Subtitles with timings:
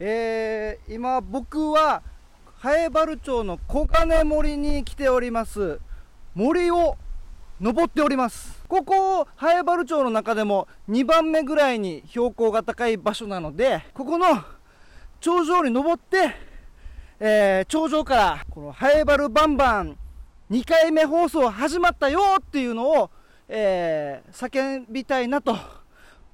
[0.00, 2.02] えー、今僕は
[2.62, 5.78] 南原町の小金森に来ております。
[6.34, 6.96] 森を
[7.60, 8.60] 登っております。
[8.66, 14.26] ここ南原町の中でも2番目ぐらいに標高が高い場所なのでここの
[15.20, 16.34] 頂上に登って、
[17.20, 19.96] えー頂上からこの南原バンバン
[20.50, 23.10] 2回目放送始まったよっていうのを、
[23.48, 25.56] えー叫びたいなと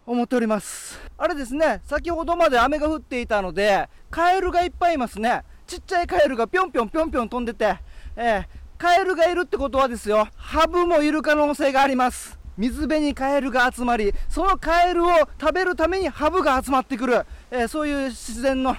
[0.07, 0.99] 思っております。
[1.17, 5.43] あれですね先ほどまで雨が降っていたのでカエルがいっぱいいますね。
[5.67, 7.77] ちっちゃいカエルがぴょんぴょんぴょんぴょん飛んでて、
[8.17, 8.45] えー
[8.77, 12.39] カエルがいるってことはですよハブもいる可能性があります。
[12.57, 18.75] 水辺にカエルが集まりそのカエルを食べるためにハブが集まってくる、えーそういう自然の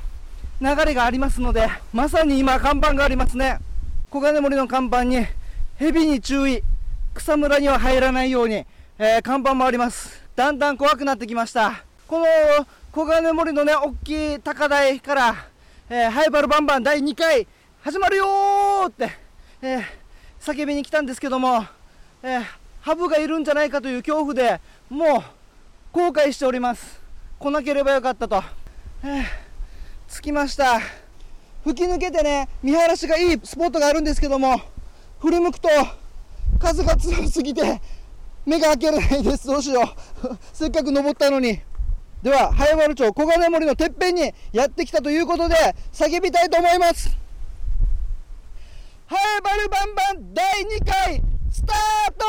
[0.60, 3.60] 流れがありますのでまさに今看板がありますね。
[4.10, 5.26] 小金森の看板に
[5.78, 6.64] 蛇に注意。
[7.14, 8.66] 草むらには入らないように、
[8.98, 10.21] えー看板もあります。
[10.36, 11.84] だんだん怖くなってきました。
[12.08, 12.26] この
[12.92, 15.36] 小金森のね大きい高台から、
[15.90, 17.48] えーハイバルバンバン第2回
[17.82, 19.12] 始まるよーって、
[19.62, 19.84] えー
[20.40, 21.66] 叫びに来たんですけども、
[22.24, 22.44] えー
[22.82, 25.22] ハブがいるんじゃないかという恐怖でもう
[25.92, 27.02] 後悔しております。
[27.38, 28.42] 来なければよかったと、
[29.04, 29.24] え
[30.10, 30.80] 着きました。
[31.64, 34.60] 吹き抜けてね見晴らしがいいスポットがあるんですけども
[35.20, 35.70] 振り向くと
[36.60, 37.80] 風が強すぎて
[38.46, 39.48] 目が開けられないです。
[39.48, 39.82] どうしよ
[40.24, 40.38] う。
[40.54, 41.60] せっかく登ったのに。
[42.22, 45.56] では早原町小金森のてっぺんにやってきたということで
[45.92, 47.18] 叫びたいと思います。
[49.08, 52.26] ハイバルバンバン第2回スタート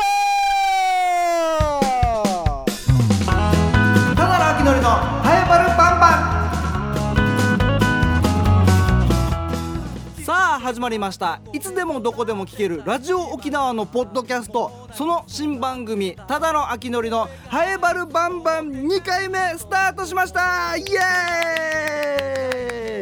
[10.63, 11.41] 始まりました。
[11.51, 14.87] いつでもどこでも聞けるラジオ沖縄のポッドキャスト。
[14.93, 20.77] その新番組ただの秋のりのハエバルバンバン2回目スタートしました。
[20.77, 20.85] イエ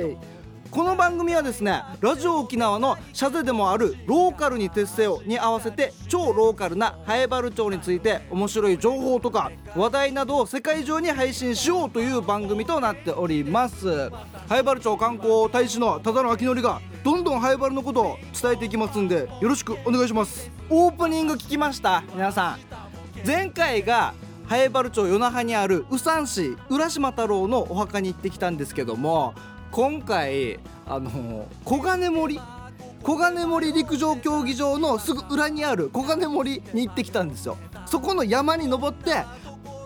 [0.09, 0.17] ーイ！
[0.71, 14.09] この番組はですねラジオ沖縄のシャゼでもあるローカルに徹せよに合わせて超ローカルなハエバル町について面白い情報とか話題などを世界中に配信しようという番組となっております。
[14.49, 20.51] ハエバル町観光大使のただの秋のりがどんどんハエバルのことを伝えていきますんでよろしくお願いします。
[20.69, 22.59] オープニング聞きました皆さん。
[23.25, 24.13] 前回が
[24.45, 29.33] ハエバル町与那覇にある宇山市浦島太郎のお墓に行ってきたんですけども
[29.71, 32.39] 今回あの小金森
[33.01, 37.57] 小金森陸上競技場のすぐ裏にある小金森に行ってきたんですよ。
[37.87, 39.11] そこの山に登って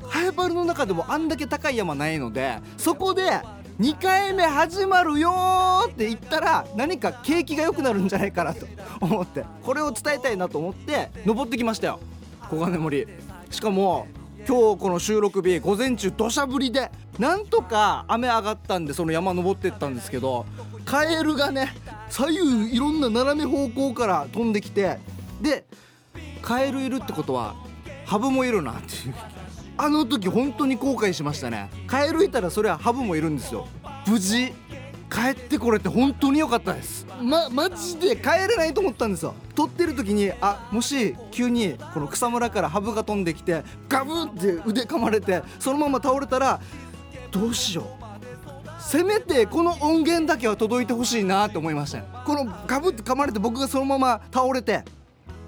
[0.10, 3.42] ハエバルの中でもあんだけ高い山ないのでそこで
[3.80, 8.66] 2回目始まるよーって言ったら何か景気が良くなるんじゃないかなと
[9.02, 12.00] 思ってこれを伝えたいなと思って登ってきましたよ。
[12.50, 13.06] 小金森。
[13.50, 14.08] しかも
[14.48, 20.46] 今日この収録日午前中土砂降りでなんとか雨上がったんでその山登ってったんですけど
[20.86, 21.74] カエルがね
[22.10, 25.00] 左右いろんな斜め方向から飛んできて
[25.42, 25.66] で
[26.42, 27.56] カエルいるってことは
[28.06, 29.35] ハブもいるなっていう。
[29.78, 31.70] あの時本当に後悔しましたね。
[31.88, 33.68] カエルいたらそれはハブもいるんですよ。
[34.08, 34.54] 無事
[35.12, 37.06] 帰ってこれて本当に良かったです。
[37.22, 38.16] まマジで？
[38.16, 39.36] 帰れないと思ったんですよ。
[39.54, 46.60] 撮ってる時にあもし急にこの草むらからハブが飛んできてガブンって腕噛まれてそのまま倒れたら
[47.32, 48.06] どうしよう。
[48.82, 52.06] せめてこの音源だけは届いてほしいなって思いましたね。
[52.26, 54.84] このガブって噛まれて僕がそのまま倒れて。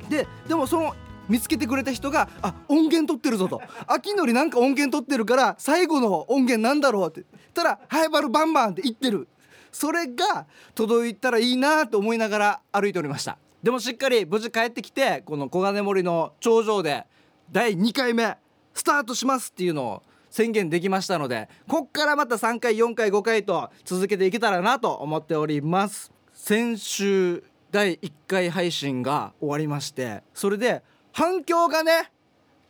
[0.10, 0.96] ででもその
[1.30, 7.26] 見つけてくれた人が「あ音源取ってるぞ」と「秋のりなんか音源取ってるから最後の音源なんだろう」って。
[7.32, 9.28] 言ったら「ハイバルバンバン」って言ってる。
[9.72, 13.38] それが届いたらいいなと思いながら歩いておりました。
[13.62, 17.06] でもしっかり無事帰ってきてこの小金森の頂上で
[17.52, 18.38] 第2回目
[18.74, 26.12] スタートしますっていうのを宣言できましたのでこっからまた3回4回5回と続けていけたらなと思っております。
[26.34, 30.82] 先週第1回配信が終わりましてそれで
[31.18, 32.12] 反響がね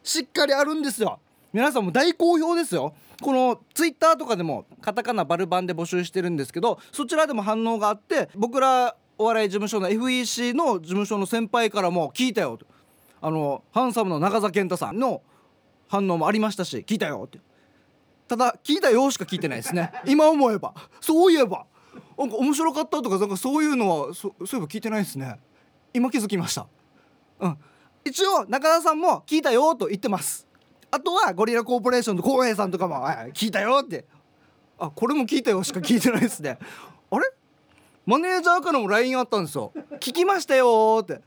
[0.03, 1.19] しっかりあるんですよ。
[1.51, 2.93] 皆さんも大好評ですよ。
[3.21, 12.65] このツイッターとかでもカタカナバルバンで募集してるんですけどそちらでも反応があって僕らお笑い事務所の FEC の事務所の先輩からも聞いたよと
[13.19, 15.21] あのハンサムの中澤健太さんの
[15.89, 17.39] 反応もありましたし聞いたよって。
[18.29, 19.91] ただ聞いたよしか聞いてないですね。
[20.05, 20.73] 今思えば。
[21.01, 21.65] そういえば。
[22.17, 25.37] なんか面白かったとかなんかそういうのはそそういえば聞いてないですね。
[25.93, 26.67] 今気づきました。
[27.41, 27.57] うん。
[28.07, 30.47] 一応中田さんも聞いたよと言ってます。
[30.89, 34.05] あとはゴリラコーポレーションの浩平さんとかもはい聞いたよって。
[34.79, 36.57] あこれも聞いたよしか聞いてないですね。
[37.11, 37.31] あれ？
[38.05, 39.73] マネージャーからも LINE あったんですよ。
[39.99, 41.21] 聞きましたよって。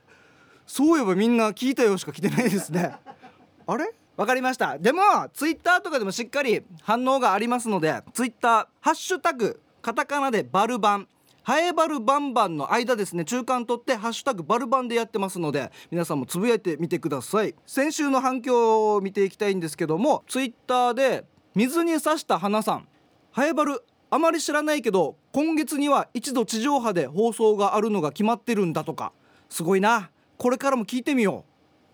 [0.67, 2.95] そういえばみんな聞いたよしか来てないですね。
[3.67, 3.93] あれ？
[4.17, 4.79] わかりました。
[4.79, 11.09] でもツイッターとかでもしっかり反応がありますのでツイッターハッシュタグカタカナでバルバン
[11.43, 17.55] ハエバルバンバンの間ですね中間取ってハッシュタグバルバンでやってますので皆さんもつぶやいてみてください。
[17.67, 22.89] 先週の反響を見ていきたいんですけどもツイッターで水に刺した花さん。
[23.33, 29.13] ハエバルあまり知らないけど今月には一度地上波で放送があるのが決まってるんだとか。
[29.49, 30.11] すごいな。
[30.37, 31.45] これからも聞いてみよ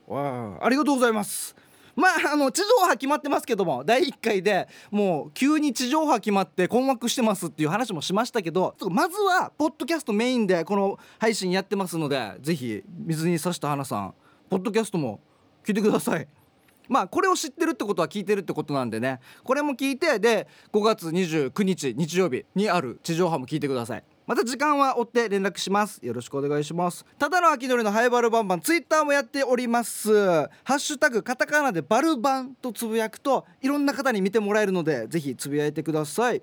[0.09, 0.15] う。
[0.15, 1.57] わあありがとうございます。
[1.97, 14.15] まああの地上波決まってますけども第1回でもう急に地上波決まって困惑してますっていう話もしましたけどまずはポッドキャストメインでこの配信やってますのでぜひ水に刺した花さん
[14.51, 15.21] ポッドキャストも
[15.65, 16.29] 聞いてください。
[16.89, 19.19] まあこれを知ってるってことは聞いてるってことなんでね。
[19.43, 24.05] これも聞いてで5月29日日曜日にある地上波も聞いてください。
[24.27, 26.05] また時間は追って連絡します。
[26.05, 27.07] よろしくお願いします。
[27.17, 30.13] ただの秋のりのハイバルバンバンツイッターもやっております。
[30.65, 36.43] ハッシュタグカタカナでバルバンとつぶやくといろんな方に見てもらえるのでぜひつぶやいてください。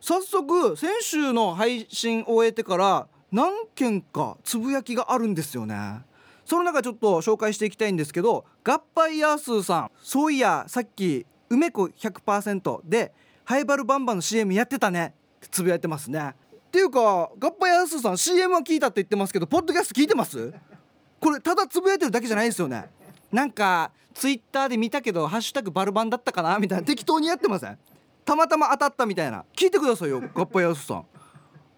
[0.00, 6.00] 早速先週の配信を終えてから何件かつぶやきがあるんですよね。
[6.44, 13.14] その中ちょっと紹介していきたいんですけどガッパイヤースーさんそういやさっき梅子100%で
[13.44, 16.34] ハイバルバンバンの CM やってたねってつぶやいてますね。
[16.74, 20.52] ていうかガッパヤースーさん CM は聞いたって言ってますけどポッドキャスト聞いてます？
[21.20, 22.86] これただつぶやいてるだけじゃないですよね。
[23.30, 27.78] なんかツイッターで見たけどハッシュタグバルバンだったかなみたいな適当にやってません？
[28.24, 29.44] たまたま当たったみたいな。
[29.56, 31.06] 聞いてくださいよガッパヤスさん。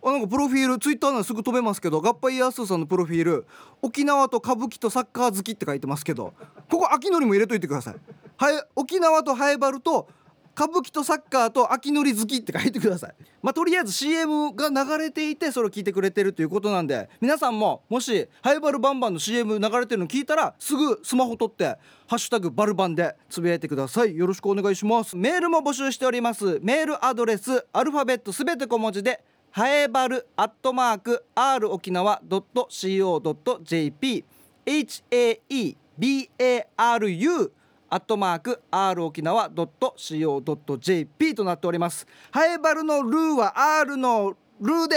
[0.02, 3.46] あなんかプロフィールツイッターならすぐ飛べますけどガッパイヤースーさんのプロフィール
[3.82, 6.32] 沖縄と歌舞伎とサッカー好きって書いてますけど
[6.70, 7.96] ここ秋のりも入れといてください。
[8.38, 10.08] はい沖縄とハエバルと
[10.56, 13.14] 歌舞伎とサッカーと秋のり好きって書いてください。
[13.42, 21.76] まあとりあえず CM が流れていてそれを聞いてくれてるということなんで皆さんももしハイバルバンバンの CM 流れてるの聞いたらすぐスマホ撮って
[22.08, 24.16] 「ハッシュタグバルバン」でつぶやいてください。
[24.16, 25.14] よろしくお願いします。
[25.14, 26.58] メールも募集しております。
[26.62, 34.24] メールアドレスアルファベットすべて小文字でハエバルアットマーク r 沖縄 .co.jp
[34.66, 37.50] haebaru
[37.88, 42.06] アットマーク r 沖縄 .co.jp となっております。
[42.30, 44.88] ハエバルのルーは R のルー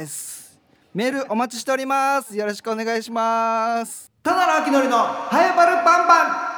[0.00, 0.58] です。
[0.94, 2.36] メールお待ちしております。
[2.36, 4.10] よろしくお願いします。
[4.22, 6.48] ただの秋のりのハエバルバンバン。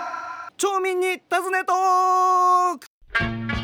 [0.57, 3.60] 町民に尋ねトーク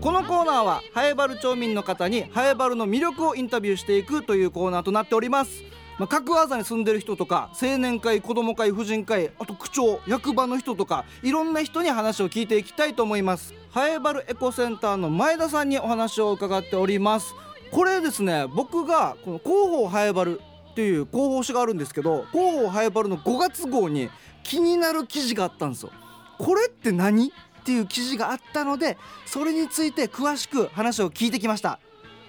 [0.00, 5.62] このコーナーはハエバル町民の方にハエバルの魅力をインタビューしていくというコーナーとなっております。
[5.98, 13.52] まあ、各技に住んでる人とか青年会子ども会婦人会あと区長役場の人とかいろんな人に話を聞いていきたいと思います。
[13.70, 17.34] ハエバルエコセンターの前田さんにお話を伺っております。
[17.70, 24.08] これですね僕がこの広報ハエバルっていう広報誌があるんですけど広報ハエバルの5月号に
[24.44, 25.90] 気になる記事があったんですよ。
[26.38, 27.34] これって何？
[27.60, 28.96] っていう記事があったので
[29.26, 31.78] それについて詳しく話を聞いてきました。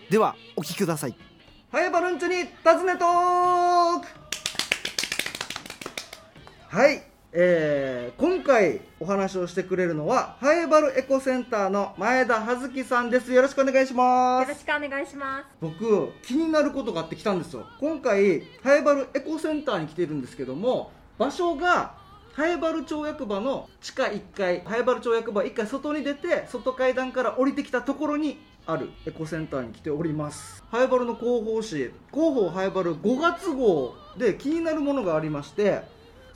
[0.10, 1.16] ではお聞きください。
[1.72, 4.08] ハエバルンチュに尋ねトーク。
[6.68, 7.02] はい、
[7.32, 13.32] えー、今回お話をしてくれるのはハエバルエコセンターの前田葉月さんです。
[13.32, 14.50] よろしくお願いします。
[14.50, 15.46] よろしくお願いします。
[15.62, 17.66] 僕気になることがあって来たんですよ。
[17.80, 22.01] 今回ハエバルエコセンターに来てるんですけども場所が
[22.34, 35.82] ハエバル町役場の地下1階ハエバル町役場1階外に出て外階段から降りてきたところにあるエコセンターに来ておりますハエバルの広報誌広報ハエバル5月号で気になるものがありまして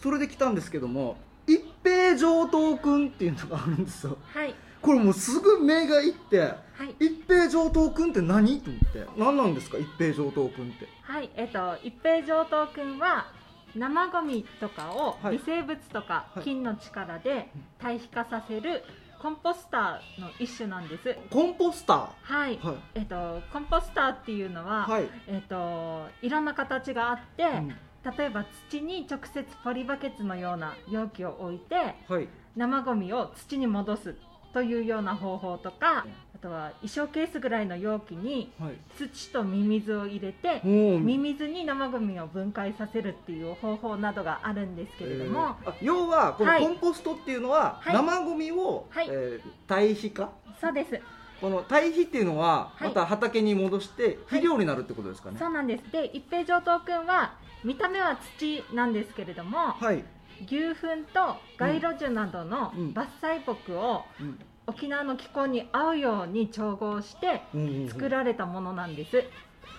[0.02, 1.18] それで来たんですけども
[1.48, 4.56] 一平上等くんっていうのがあるんですよはい。
[4.82, 6.96] これもうすぐ目がいってはい。
[7.06, 8.60] 一平上等くんって何？
[8.62, 9.78] と思って何なんですか？
[9.78, 11.30] 一平上等くんってはい。
[11.36, 13.28] えっと、一平上等くんは、
[13.76, 15.38] 生ゴミとかをはい。
[15.38, 16.44] 微生物とかはい。
[16.44, 18.84] 菌の力で堆肥化させる
[19.22, 21.16] コンポスターの一種なんです。
[21.30, 22.58] コンポスタはい。
[22.58, 22.78] ーはい。
[22.96, 27.76] えっと、コンポスターっていうのは、はい、えっと、いろんな形があって、うん。
[28.18, 32.28] 例えば土に直接ポリバケツのような容器を置いてはい。
[32.56, 34.16] 生ゴミを土に戻す
[34.54, 38.74] というような方法とかあとは衣装ケースぐらいの容器にはい。
[38.98, 45.72] 土とミミズを入れてミミズに生ゴミを分解させるっていう方法などがあるんですけれども、えー。
[45.72, 46.62] あ要はこのはい。
[46.62, 47.94] コンポストっていうのは、はい。
[47.94, 49.08] 生ゴミを、はい。
[49.10, 50.30] えー堆肥化？
[50.62, 51.02] そうです。
[51.42, 52.88] この堆肥っていうのははい。
[52.90, 55.38] また畑に戻して肥料になるってことですかね？
[55.40, 55.92] そうなんです。
[55.92, 57.34] で一平上等くんは
[57.64, 60.04] 見た目は土なんですけれどもはい、
[60.46, 62.88] 牛糞と街路樹などのうん。
[62.92, 69.24] 伐採木をうん沖縄の気候に合うように調合してうん作られたものなんです、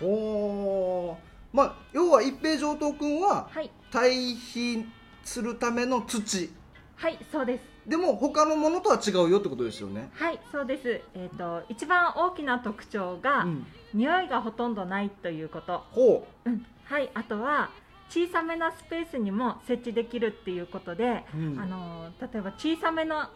[0.02, 1.16] おー。
[1.52, 3.70] まあ要は一平上等君ははい。
[3.90, 4.84] 堆肥
[5.24, 6.50] するための土。
[6.96, 7.64] はいそうです。
[7.86, 10.08] でも他のものとは違うよってことですよね。
[10.12, 11.00] はいそうです。
[11.14, 13.66] えっ、と一番大きな特徴が、うん。
[13.94, 15.84] 匂いがほとんどないということ。
[15.92, 16.50] ほう。
[16.50, 16.66] ん。
[16.84, 17.70] はいあとは
[18.08, 21.60] 小さめなスペースにも設置できるっていうことで、う、うん。
[21.60, 23.28] あの例えば小さめの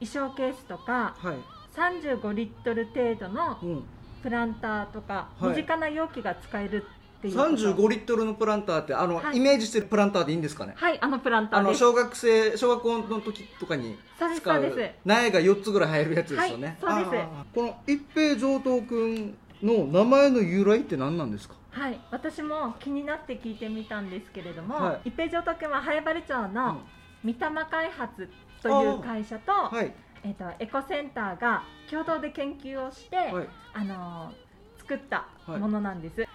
[0.00, 1.36] 衣装ケースとかはい、
[1.76, 3.84] 35リットル程度のうん、
[4.22, 5.50] プランターとか、はい。
[5.50, 6.84] 身近な容器が使える
[7.18, 7.48] っていうこと。
[7.50, 9.36] 35リットルのプランターってあの、はい。
[9.36, 10.74] イメージしてるプランターでいいんですかね？
[10.76, 11.84] はいあのプランターです。
[11.84, 14.94] あの小学生小学校の時とかにそうです使うそうです。
[15.04, 17.26] 苗が4つぐらい入るやつですよね、はいそうです。
[17.54, 21.54] この一平上等くんの名前の由来って何なんですか？
[21.70, 25.08] はい私も気になって聞いてみたんですけれども、はい。
[25.08, 26.54] 一平城徳は早原町うん。
[26.54, 26.80] の
[27.24, 28.28] 三玉開発
[28.68, 29.92] という会社と,、はい。
[30.24, 33.48] えっとエコセンターが共同で研究をして、はい。
[33.74, 34.44] あのー
[34.84, 35.60] 作ったはい。
[35.60, 36.26] ものなんです、で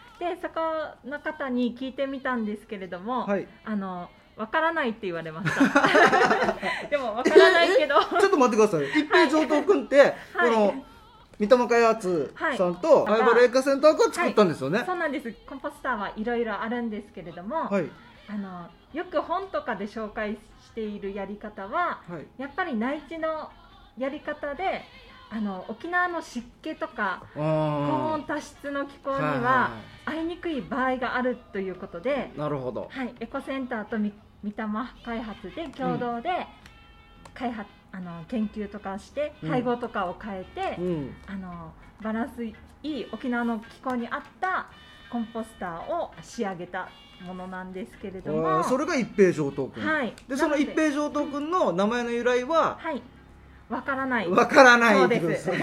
[0.42, 0.60] そこ
[1.06, 3.48] の方に聞いてみたんですけれども、はい。
[3.64, 5.62] あのわからないって言われました。
[6.90, 8.00] でもわからないけど。
[8.02, 8.90] ちょっと待ってください。
[9.02, 10.00] 一平上等くんって、
[10.34, 10.50] はい。
[10.50, 10.86] この
[11.38, 13.22] 三玉開発さんとはい。
[13.22, 14.84] ハイバルエカセンターが作ったんですよね。
[14.86, 15.32] そうなんです。
[15.46, 17.90] コンポスターはいろいろあるんですけれども、はい。
[18.30, 22.42] あのよく本とかで紹介しているやり方ははい。
[22.42, 23.50] やっぱり内地の
[23.98, 24.84] やり方で
[25.30, 29.72] あの沖縄の湿気とか高あ温多湿の気候にーは
[30.06, 32.88] 合いにくい場合があるということで、いなるほど。
[32.90, 36.48] はい、エコセンターとみ三玉開発で共同で
[37.36, 39.50] 開発、あの研究とかしてうん。
[39.50, 41.16] 配合とかを変えて、うん。
[41.28, 44.68] あのバランスいい沖縄の気候に合った
[45.12, 46.90] コンポスターを仕上げた
[47.26, 52.78] ものなんですけれども、それが一平上等くん、はい、でその一な平上等くんの名前の由来は？
[52.80, 53.02] はい、
[53.70, 54.30] わからない。
[54.30, 55.60] わからないってことでです あれ？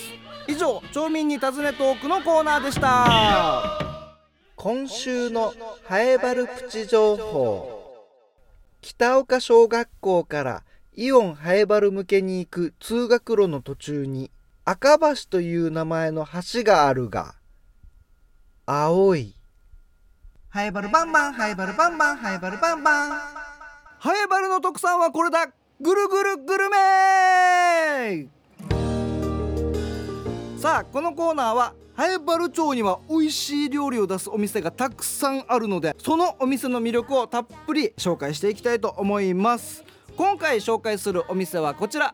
[0.48, 4.00] 以上町民に尋ねトークのコーナーでした。
[4.56, 5.54] 今週の
[5.84, 8.08] ハエバルプチ情報。
[8.80, 14.32] 北岡小学校からイオンハエバル向けに行く通学路の途中に
[14.64, 17.36] 赤橋という名前の橋があるが
[18.66, 19.36] 青い。
[20.48, 23.10] ハエバルバンバンハエバルバンバンハエバルバンバン。
[24.00, 25.50] ハエバルの特産はこれだ
[25.82, 28.28] ぐるぐるグルメ
[30.58, 39.84] さあこのコーナーはハエバル町には美味しい料理を出すお店がたくさんあるのでそのお店の魅力をたっぷり紹介していきたいと思います。
[40.16, 42.14] 今回紹介するお店はこちら。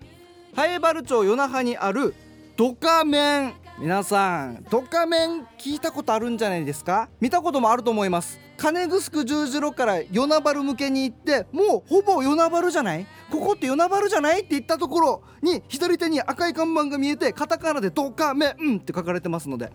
[0.55, 2.15] ハエバル町与那覇にある
[2.57, 7.07] ドカメン皆さんドカメン聞いたことあるんじゃないですか？
[7.21, 8.39] 見たこともあると思います。
[8.59, 13.07] 金城十字路から与那原向けに行ってもうほぼ与那原じゃない？
[13.31, 19.71] ここって与那原じゃないって言ったところに左手に赤い看板が見えてカタカナでドカメンって書かれてますので。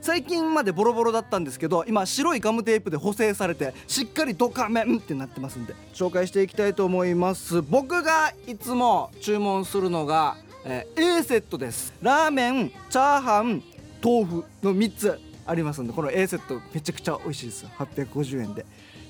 [0.00, 5.74] 最近までボロボロだったんですけど今白いガムテープで補正されてしっかりドカメンってなってますんで。
[5.94, 7.62] 紹介していきたいと思います。
[7.62, 11.94] 僕がいつも注文するのが、えー A セットです。
[12.02, 13.62] ラーメンチャーハン
[14.02, 15.20] 豆腐の3つ。
[15.46, 18.64] ありますんでこの A セットめちゃくちゃ美味しいです850円で。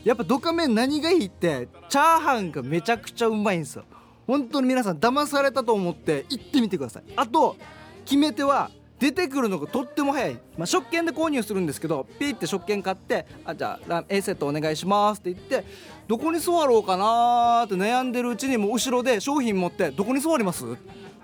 [0.04, 3.84] やっぱドカメン何がいいってチャーハンがめちゃくちゃうまいんですよ。
[4.26, 7.02] 本当に皆さん騙されたと思って行ってみてください。
[7.16, 7.56] あと
[8.04, 15.64] 決め手は出てくるのがとっても早い、まあ、食券で購入するんですけどピーって食券買って「あじゃあ A セットお願いします」って言って
[16.06, 20.64] どこに座ろうかなーって悩んでるうちにもう後ろで商品持って「どこに座ります?」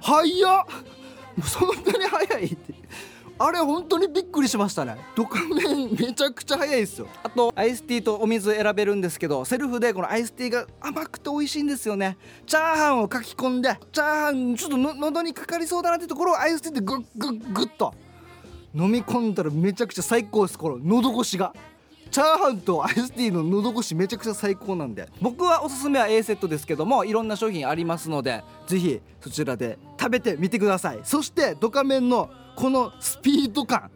[0.02, 0.66] 早っ！
[1.36, 2.74] もうそんなに早いって。
[3.40, 4.96] あれ本当にびっくりしましたね。
[5.14, 7.06] ドカ麺めちゃくちゃ早いですよ。
[7.22, 12.18] あとアイスティーとお水選べるんですけどセルフでこのアイスティーが甘くて美味しいんですよね。
[12.46, 17.94] チャーハンを書き込んでチャーハンちょっとの喉にかかりそうだなってところをアイスティーでグッグッグッと。
[18.74, 20.58] 飲み込んだらめちゃくちゃ最高です。
[20.58, 21.54] この喉越しが。
[22.10, 25.08] チャーハンとアイスティーの喉越しめちゃくちゃ最高なんで。
[25.20, 31.00] 僕はおすすめは A セットですけどもいろんな商品ありますのでぜひそちらで食べてみてください。
[31.04, 33.88] そしてドカ麺のこのスピード感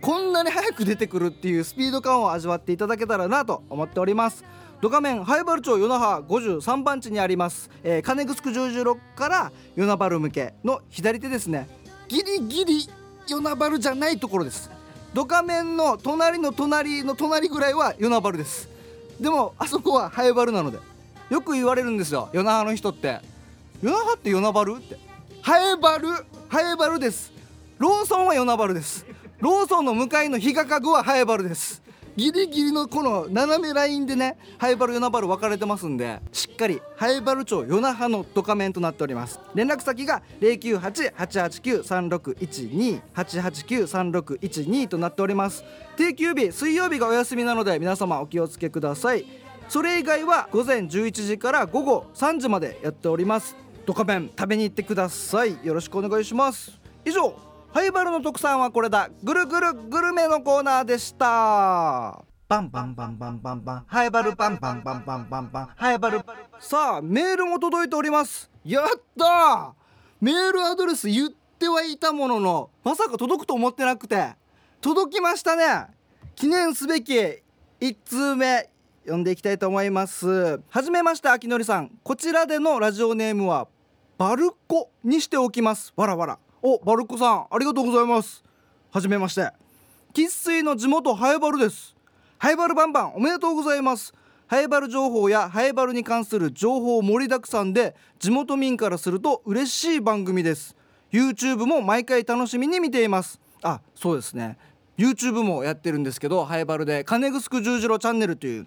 [0.00, 4.44] こんなに早く出てくるっていうスピード感を味わっていただけたらなと思っております。
[4.80, 11.66] ドカ麺灰原町与那覇53番地にあります、えー、金城十字路から与那原向けの左手ですね。
[12.06, 12.88] ギリギリ
[13.26, 14.70] 与那原じゃないところです。
[15.12, 18.68] ドカ麺の隣の隣の隣ぐらいは与那原です。
[19.20, 20.78] でもあそこは灰原なので
[21.28, 22.28] よく言われるんですよ。
[22.32, 23.20] 与那覇の人って。
[23.82, 24.96] 与那覇って与那原って。
[25.42, 27.35] 灰原灰原です。
[27.78, 29.04] ローソンは与那原です。
[29.38, 31.82] ローソンの向かいの日が家具はハエバルです。
[32.16, 39.38] ギリギリのこの斜めラインでねハエバル与那原分かれてますんでしっかりハエバル町与那覇のドカメンとなっております。
[39.54, 45.62] 連絡先が098-889-3612 889-3612となっております。
[45.98, 49.26] 定休日水曜日がお休みなので皆様お気をつけください。
[49.68, 53.54] それ以外は午前11時から午後3時までやっております。
[53.84, 55.58] ドカメン食べに行ってください。
[55.62, 56.72] よろしくお願いします。
[57.04, 57.44] 以上。
[57.76, 59.10] ハイバルの特産はこれだ。
[59.22, 62.24] ぐるぐるグルメのコーナーでした。
[62.48, 63.84] バンバンバンバンバンバン。
[63.86, 65.66] ハイバルバンバンバンバンバンバン。
[65.76, 66.20] ハイバル。
[66.58, 68.50] さあメールも届いております。
[68.64, 69.74] やった
[70.22, 74.30] メールアドレス言ってはいたもののまさか届くと思ってなくて。
[74.80, 75.88] 届きましたね。
[76.34, 78.70] 記念すべき1通目
[79.02, 80.62] 読んでいきたいと思います。
[80.70, 81.90] はじめまして秋のりさん。
[82.02, 83.68] こちらでのラジオネームは
[84.16, 85.92] バルコにしておきます。
[85.94, 88.42] わらわらおバルコさんありがとうございます。
[88.90, 89.52] はじめまして。
[90.12, 91.94] 生粋の地元ハエバルです。
[92.38, 94.12] ハエバルバンバンおめでとうございます。
[94.48, 100.74] ハエバル情報やハエバルに関する情報盛りだくさんで地元民からすると嬉しい番組です。
[101.12, 103.38] YouTube も毎回楽しみに見ています。
[103.62, 104.58] あそうですね。
[104.98, 108.66] YouTube もやってるんですけどハエバルで金城十字路チャンネルという、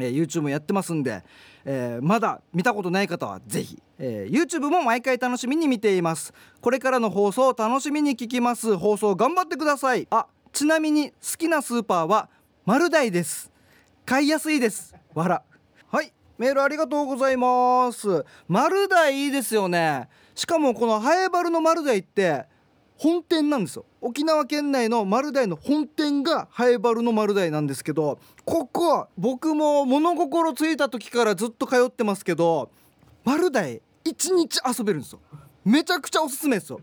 [0.00, 1.22] えー、YouTube もやってますんで
[1.64, 6.32] えー、まだ見たことない方はぜひ、えー、YouTube も毎回楽しみに見ています。
[6.60, 8.76] これからの放送を楽しみに聞きます。
[8.76, 10.06] 放送頑張ってください。
[10.10, 12.28] あちなみに好きなスーパーは
[12.64, 13.50] 丸大です。
[14.04, 14.94] 買いやすいです。
[15.14, 15.42] わら
[15.88, 16.12] はい。
[16.38, 18.24] メールありがとうございます。
[18.48, 20.08] 丸大いいですよね。
[20.34, 22.46] しかもこのハエバルの丸大って
[23.02, 23.84] 本店なんですよ。
[24.00, 32.70] 沖縄県内の丸大の本店がハエバルの丸大なんですけどここ僕も物心ついた時からずっと通ってますけど
[33.24, 35.18] 丸大1日遊べるんですよ。
[35.64, 36.80] めちゃくちゃおすすめですよ。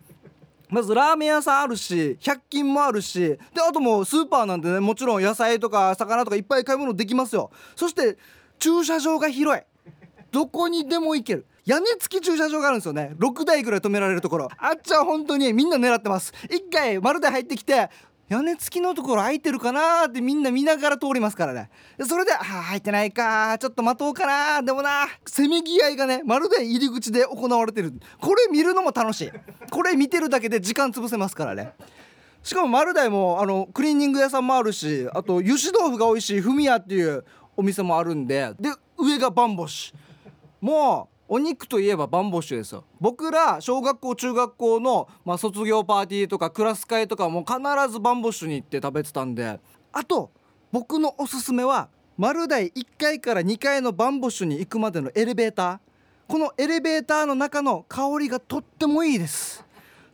[0.67, 7.49] まずラーメン屋さんあるし100均もあるしであともうスーパーなんでねもちろん野菜とか魚とかいっぱい買い物できますよ。
[7.77, 8.17] そして
[8.59, 9.63] 駐車場が広い。
[10.31, 11.45] どこにでも行ける。
[11.69, 13.11] 屋根付き駐車場があるんですよね。
[13.19, 14.49] 6台ぐらい止められるところ。
[14.57, 16.33] あっちは本当にみんな狙ってます。
[16.45, 17.91] 一回丸で入ってきて
[18.27, 21.69] 屋根付きのところ空いてるかなってみんな見ながら通りますからね。
[22.07, 27.93] それで「あ入ってないかちょっと待とうかなでもなせめぎ合いがねまるで入り口で行われてる。
[28.19, 29.31] これ見るのも楽しい。
[29.69, 31.73] これ見てるだけで時間潰せますからね。
[32.41, 37.23] しかも丸大もあのクリーニング屋さんもあるしあと油脂豆腐が美味しいフミヤっていう
[37.55, 38.55] お店もあるんで。
[38.59, 39.93] で上がバンボシ
[40.59, 42.83] もうお肉といえばバンボッシュですよ。
[42.99, 47.59] 僕ら小学校中学校の、まあ、卒業パーティーとかクラス会とかも必
[47.91, 49.59] ずバンボッシュに行って食べてたんで。
[49.93, 50.31] あと
[50.71, 55.79] 僕のおすすめは丸大1階から2階のバンボッシュに行くまでのエレベーター。
[56.27, 59.63] このエレベーターの中の香りがとってもいいです。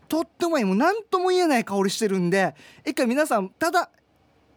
[0.10, 0.66] とってもいい。
[0.66, 2.54] もう何とも言えない香りしてるんで
[2.86, 3.90] 一回皆さんただ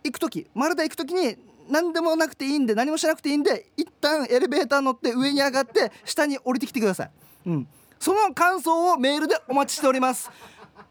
[0.03, 1.37] 行く時丸大行く時に
[1.69, 7.11] 何でもなくていいんで何もしなくていいんで一旦エレベーター乗って上に上がって下に降りてきてください、
[7.47, 10.31] うん、その感想をメールでお待ちしております。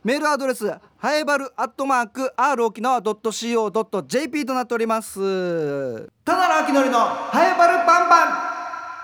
[0.03, 6.07] メールアドレスハエバルアットマーク r 沖縄 .co.jp となっております。
[6.23, 8.27] ただの秋のりのハエバルバンバン。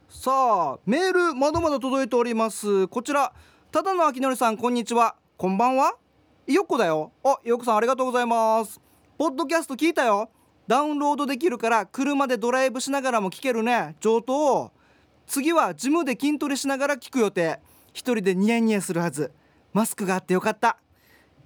[0.09, 0.31] さ
[0.75, 2.88] あメールまだまだ届いております。
[2.88, 3.33] こちら
[3.71, 5.15] ただの秋のりさんこんにちは。
[5.36, 5.95] こんばんは？
[6.47, 7.12] よっこだよ。
[7.23, 8.79] あよっこさんありがとうございます。
[9.17, 10.29] ポッドキャスト聞いたよ
[10.67, 13.95] ダウンロードできるから車でドライブしながらも聞けるね。
[13.99, 14.71] 上等
[15.28, 17.60] 次はジムで筋トレしながら聞く予定。
[17.93, 19.32] 一人でニヤニヤするはず。
[19.73, 20.78] マスクがあってよかった。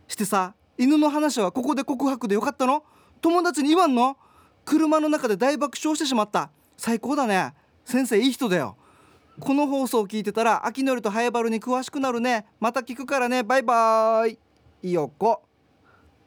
[0.07, 2.83] してさ犬の話はここで告白でよかったの？
[3.21, 4.17] 友達に言わんの？
[4.63, 6.51] 車の中で大爆笑してしまった。
[6.77, 7.53] 最高だね。
[7.85, 8.77] 先生いい人だよ。
[9.39, 12.45] この放送を聞いてたら秋のりとハエバルに詳しくなるね。
[12.59, 13.43] また聞くからね。
[13.43, 14.39] バイバーイ。
[14.83, 15.41] いよこ。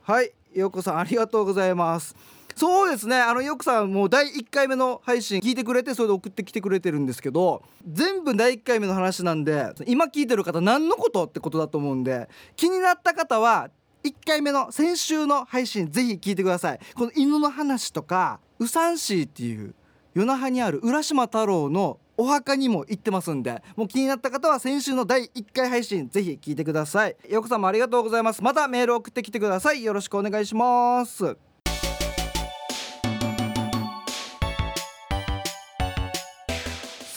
[0.03, 0.33] はい。
[0.55, 2.17] よこさんありがとうございます。
[2.57, 3.17] そうですね。
[3.21, 13.71] あのよくさんもう第1回目の配信聞いてくれてそれで送ってきてくれてるんですけど全部第1回目の話なんで今聞いてる方何のことってことだと思うんで気になった方は
[14.05, 16.81] 1回目の先週の配信ぜひ聞いてください。
[16.95, 19.75] この犬の話とかウサンシーっていう
[20.15, 27.17] 与那覇にある浦島太郎のお墓にも行ってますんでもう気になった方は先週の第1回配信ぜひ聞いてください。
[27.29, 28.43] よこさんもありがとうございます。
[28.43, 29.83] またメール送ってきてください。
[29.83, 31.50] よろしくお願いします。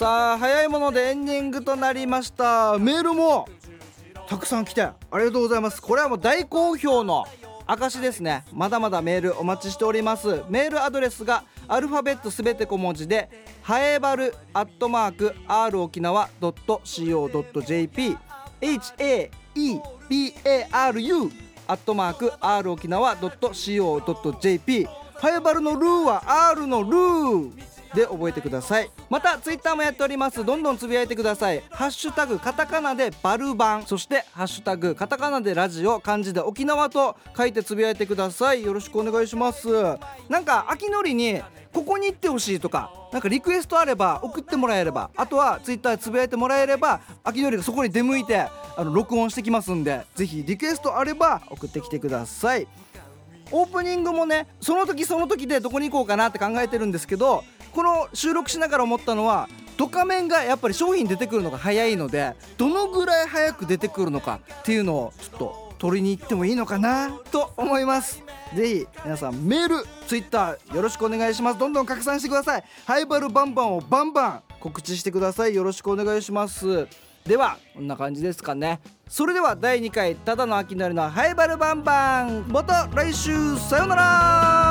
[0.04, 2.78] さあ早いものでエンディングとなりました。
[2.78, 3.48] メールも
[4.28, 5.80] たくさん来てありがとうございます。
[5.80, 7.24] これはもう大好評の
[7.66, 8.44] 証ですね。
[8.52, 10.42] まだまだメールお待ちしております。
[10.50, 13.30] メールアドレスがアルファベットすべて小文字で
[13.62, 18.18] ハエバルアットマーク r 沖縄 .co.jp
[18.60, 21.32] haebaru
[21.66, 27.73] アットマーク r 沖縄 .co.jp ハエバルのルーは R のルー。
[27.94, 28.90] で覚えてください。
[29.08, 30.44] またツイッターもやっております。
[30.44, 31.62] どんどんつぶやいてください。
[31.70, 33.86] ハッシュタグカタカナでバルバン。
[33.86, 38.64] そしてハッシュタグカタカナでラジオ漢字で沖縄と書いてつぶやいてください。
[38.64, 39.68] よろしくお願いします。
[40.28, 41.40] なんか秋のりに
[41.72, 52.68] ここに行ってほしいとかなんかリクエストあれば送ってもらえればあとはツイッターでつぶやいてもらえれば秋のりがそこに出向いてあの録音してきますんでぜひリクエストあれば送ってきてください。
[53.50, 68.22] オープニングもねその時その時でどこに行こうかなって考えてるんですけどこの収録しながら思ったのはドカメンがやっぱり商品出てくるのが早いのでどのぐらい早く出てくるのかっていうのをちょっと取りに行ってもいいのかなと思います。
[68.54, 71.58] ぜひ皆さんメールツイッターよろしくお願いします。
[71.58, 72.64] どんどん拡散してください。
[72.86, 75.54] ハイバルバンバンをバンバン告知してください。
[75.54, 76.86] よろしくお願いします。
[77.26, 78.80] ではこんな感じですかね。
[79.08, 82.46] それでは第2回ただの秋のりのはハイバルバンバン。
[82.48, 84.63] また来週さようなら。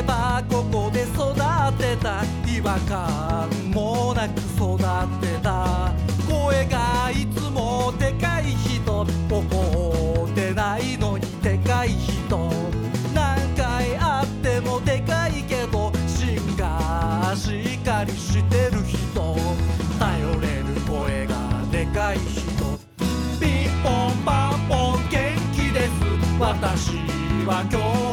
[0.00, 1.34] づけばここで育
[1.78, 4.78] てた違和感もなく育っ
[5.20, 5.92] てた。
[6.28, 12.50] 声がいつもでかい人怒ってないのにでかい人。
[13.14, 19.36] 何回会ってもでかいけど芯がしっかりしてる人。
[19.98, 21.34] 頼れる声が
[21.70, 22.78] でかい人。
[23.38, 25.90] ピンポンパンポン元気です。
[26.38, 26.96] 私
[27.46, 28.09] は今日